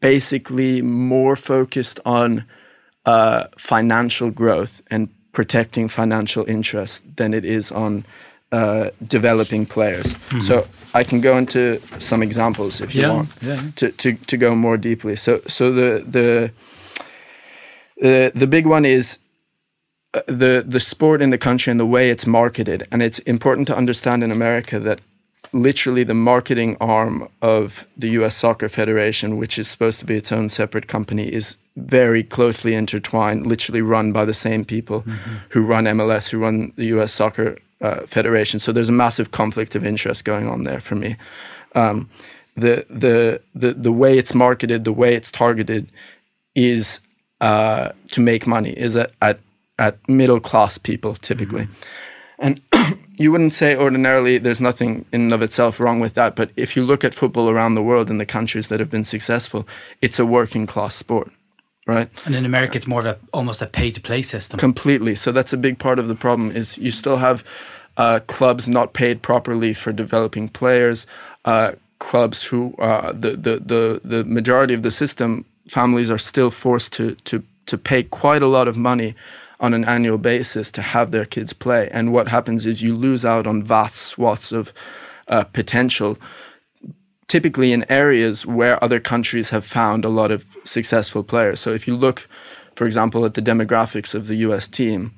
[0.00, 2.44] basically more focused on
[3.04, 8.04] uh, financial growth and protecting financial interests than it is on
[8.52, 10.16] uh, developing players.
[10.40, 13.62] So I can go into some examples if you Yeah, want yeah.
[13.76, 15.16] to, to, to go more deeply.
[15.16, 16.50] So so the the
[18.00, 19.18] the, the big one is
[20.14, 23.66] uh, the the sport in the country and the way it's marketed, and it's important
[23.68, 25.00] to understand in America that
[25.52, 28.36] literally the marketing arm of the U.S.
[28.36, 33.46] Soccer Federation, which is supposed to be its own separate company, is very closely intertwined,
[33.46, 35.04] literally run by the same people
[35.50, 37.12] who run MLS, who run the U.S.
[37.12, 38.60] Soccer uh, Federation.
[38.60, 41.16] So there's a massive conflict of interest going on there for me.
[41.74, 42.08] Um,
[42.56, 45.92] the, the the the way it's marketed, the way it's targeted,
[46.56, 47.00] is
[47.40, 48.70] uh, to make money.
[48.70, 49.38] Is at at,
[49.78, 51.68] at middle class people typically.
[52.38, 52.60] And
[53.18, 56.76] you wouldn't say ordinarily there's nothing in and of itself wrong with that, but if
[56.76, 59.66] you look at football around the world in the countries that have been successful,
[60.00, 61.32] it's a working class sport,
[61.88, 62.08] right?
[62.26, 64.60] And in America, it's more of a almost a pay to play system.
[64.60, 65.16] Completely.
[65.16, 67.42] So that's a big part of the problem is you still have
[67.96, 71.06] uh, clubs not paid properly for developing players,
[71.44, 76.50] uh, clubs who uh, the, the the the majority of the system families are still
[76.50, 79.14] forced to to to pay quite a lot of money
[79.60, 81.88] on an annual basis to have their kids play.
[81.90, 84.72] And what happens is you lose out on vast swaths of
[85.26, 86.16] uh, potential
[87.28, 91.60] typically in areas where other countries have found a lot of successful players.
[91.60, 92.26] So if you look,
[92.74, 95.14] for example, at the demographics of the US team,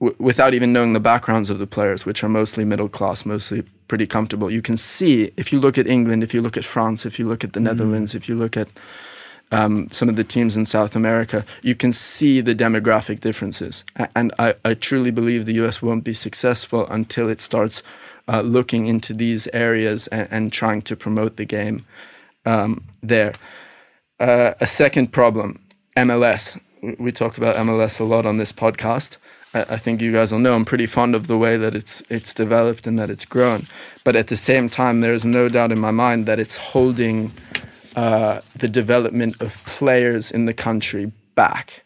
[0.00, 3.62] w- without even knowing the backgrounds of the players, which are mostly middle class, mostly
[3.86, 7.06] pretty comfortable, you can see if you look at England, if you look at France,
[7.06, 8.68] if you look at the Netherlands, if you look at
[9.52, 13.84] um, some of the teams in South America, you can see the demographic differences.
[14.16, 17.82] And I, I truly believe the US won't be successful until it starts
[18.28, 21.84] uh, looking into these areas and, and trying to promote the game
[22.44, 23.32] um, there.
[24.20, 25.60] Uh, a second problem
[25.96, 26.58] MLS.
[26.98, 29.16] We- talk about MLS a lot on this podcast.
[29.54, 32.32] I think you guys will know I'm pretty fond of the way that it's it's
[32.32, 33.66] developed and that it's grown.
[34.02, 37.32] But at the same time, there's no doubt in my mind that it's holding
[37.94, 41.84] uh, the development of players in the country back.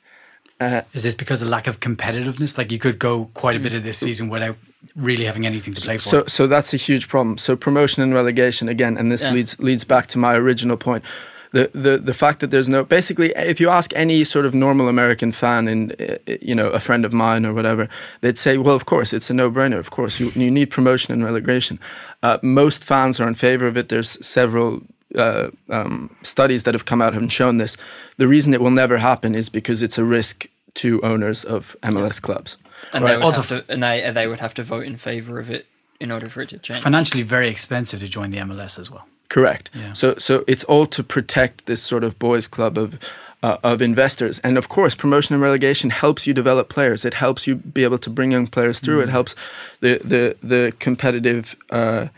[0.60, 2.56] Is this because of lack of competitiveness?
[2.56, 4.56] Like you could go quite a bit of this season without
[4.94, 6.08] really having anything to play for.
[6.08, 7.38] So, so that's a huge problem.
[7.38, 9.32] So promotion and relegation again, and this Yeah.
[9.32, 11.04] leads leads back to my original point.
[11.52, 14.88] The, the the fact that there's no basically if you ask any sort of normal
[14.88, 17.88] American fan and uh, you know a friend of mine or whatever
[18.20, 21.14] they'd say well of course it's a no brainer of course you you need promotion
[21.14, 21.78] and relegation
[22.22, 24.80] uh, most fans are in favor of it there's several
[25.14, 27.76] uh, um, studies that have come out and shown this
[28.18, 32.20] the reason it will never happen is because it's a risk to owners of MLS
[32.20, 32.58] clubs
[32.92, 35.38] and Right, they would have to, and they they would have to vote in favor
[35.38, 35.66] of it
[36.00, 36.80] in order for it to change.
[36.82, 39.06] Financially, very expensive to join the MLS as well.
[39.28, 39.70] Correct.
[39.74, 39.92] Yeah.
[39.94, 42.98] So so it's all to protect this sort of boys club of
[43.42, 47.04] uh, of investors, and of course, promotion and relegation helps you develop players.
[47.04, 49.00] It helps you be able to bring young players through.
[49.02, 49.34] It helps
[49.80, 52.08] the the the competitive uh,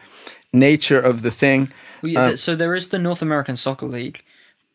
[0.53, 1.69] nature of the thing.
[2.03, 4.23] Well, yeah, Um, so there is the North American Soccer League,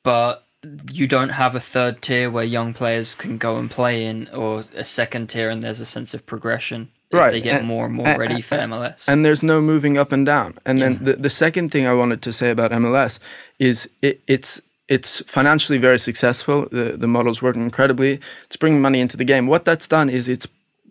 [0.03, 0.42] but
[0.91, 4.63] you don't have a third tier where young players can go and play in, or
[4.75, 7.85] a second tier, and there's a sense of progression as Right, they get and- more
[7.85, 9.07] and more and- ready for MLS.
[9.07, 10.57] and there's no moving up and down.
[10.65, 13.19] And then the, the second thing I wanted to say about MLS
[13.59, 16.67] is it, it's it's financially very successful.
[16.71, 18.19] The the model's working incredibly.
[18.45, 19.47] It's bringing money into the game.
[19.47, 20.47] What that's done is it's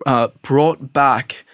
[0.07, 1.45] uh, brought back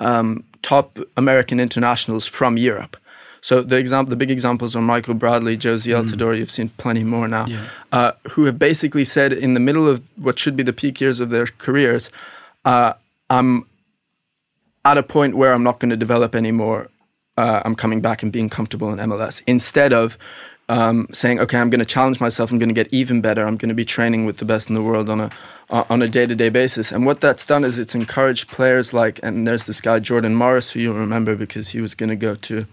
[0.00, 2.96] um, top American internationals from Europe.
[3.40, 6.36] So the example, the big examples are Michael Bradley, Jozy Altidore.
[6.36, 7.66] You've seen plenty more now, Yeah.
[7.92, 11.20] uh, who have basically said in the middle of what should be the peak years
[11.20, 12.10] of their careers,
[12.64, 12.94] uh,
[13.30, 13.66] I'm
[14.84, 16.88] at a point where I'm not going to develop anymore
[17.36, 20.18] uh, I'm coming back and being comfortable in MLS instead of
[20.68, 22.50] um, saying, okay, I'm going to challenge myself.
[22.50, 23.46] I'm going to get even better.
[23.46, 25.30] I'm going to be training with the best in the world on a
[25.70, 26.90] on a day to day basis.
[26.92, 30.72] And what that's done is it's encouraged players like, and there's this guy Jordan Morris
[30.72, 32.66] who you'll remember because he was going to go to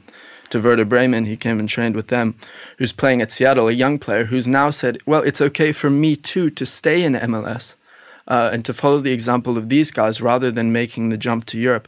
[0.50, 1.26] to Werder Bremen.
[1.26, 2.36] He came and trained with them,
[2.78, 6.16] who's playing at Seattle, a young player who's now said, well, it's okay for me
[6.16, 7.76] too to stay in MLS.
[8.28, 11.60] Uh, and to follow the example of these guys rather than making the jump to
[11.60, 11.88] Europe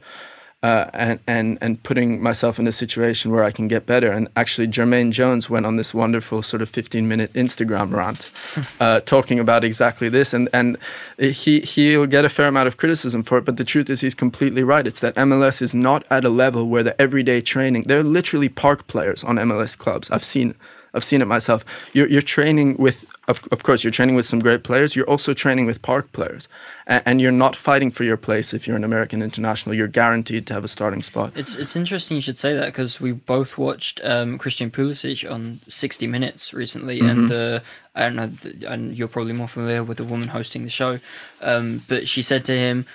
[0.63, 4.11] uh, and, and, and putting myself in a situation where I can get better.
[4.11, 8.31] And actually, Jermaine Jones went on this wonderful sort of 15 minute Instagram rant
[8.79, 10.33] uh, talking about exactly this.
[10.33, 10.77] And, and
[11.19, 13.45] he, he'll get a fair amount of criticism for it.
[13.45, 14.87] But the truth is, he's completely right.
[14.87, 18.87] It's that MLS is not at a level where the everyday training, they're literally park
[18.87, 20.09] players on MLS clubs.
[20.09, 20.55] I've seen.
[20.93, 21.65] I've seen it myself.
[21.93, 24.95] You're, you're training with, of, of course, you're training with some great players.
[24.95, 26.47] You're also training with park players,
[26.85, 29.75] and, and you're not fighting for your place if you're an American international.
[29.75, 31.33] You're guaranteed to have a starting spot.
[31.35, 35.61] It's it's interesting you should say that because we both watched um, Christian Pulisic on
[35.67, 37.63] 60 Minutes recently, and the
[37.95, 40.99] I don't know, the, and you're probably more familiar with the woman hosting the show,
[41.41, 42.85] um, but she said to him.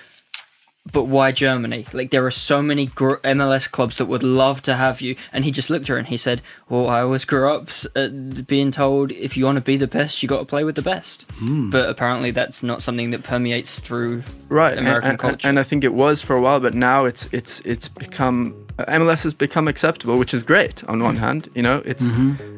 [0.90, 1.86] But why Germany?
[1.92, 5.44] Like there are so many gr- MLS clubs that would love to have you, and
[5.44, 8.72] he just looked at her and he said, "Well, I always grew up uh, being
[8.72, 11.24] told if you want to be the best, you got to play with the best."
[11.70, 15.48] But apparently, that's not something that permeates through right American and, culture.
[15.48, 19.22] and I think it was for a while, but now it's it's it's become MLS
[19.24, 21.48] has become acceptable, which is great on one hand.
[21.54, 22.04] You know, it's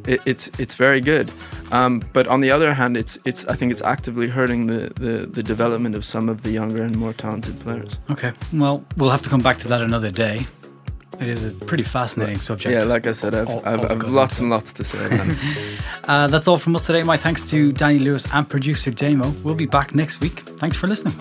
[0.06, 1.30] it, it's it's very good,
[1.72, 5.26] um, but on the other hand, it's it's I think it's actively hurting the, the
[5.26, 7.98] the development of some of the younger and more talented players.
[8.10, 10.46] Okay, well, we'll have to come back to that another day.
[11.20, 12.72] It is a pretty fascinating subject.
[12.74, 15.26] Yeah, like I said, I've, All- I've, all I've lots and lots to say.
[16.06, 17.02] Uh, that's all from us today.
[17.02, 19.30] My thanks to Danny Lewis and producer Damo.
[19.42, 20.40] We'll be back next week.
[20.40, 21.14] Thanks for listening.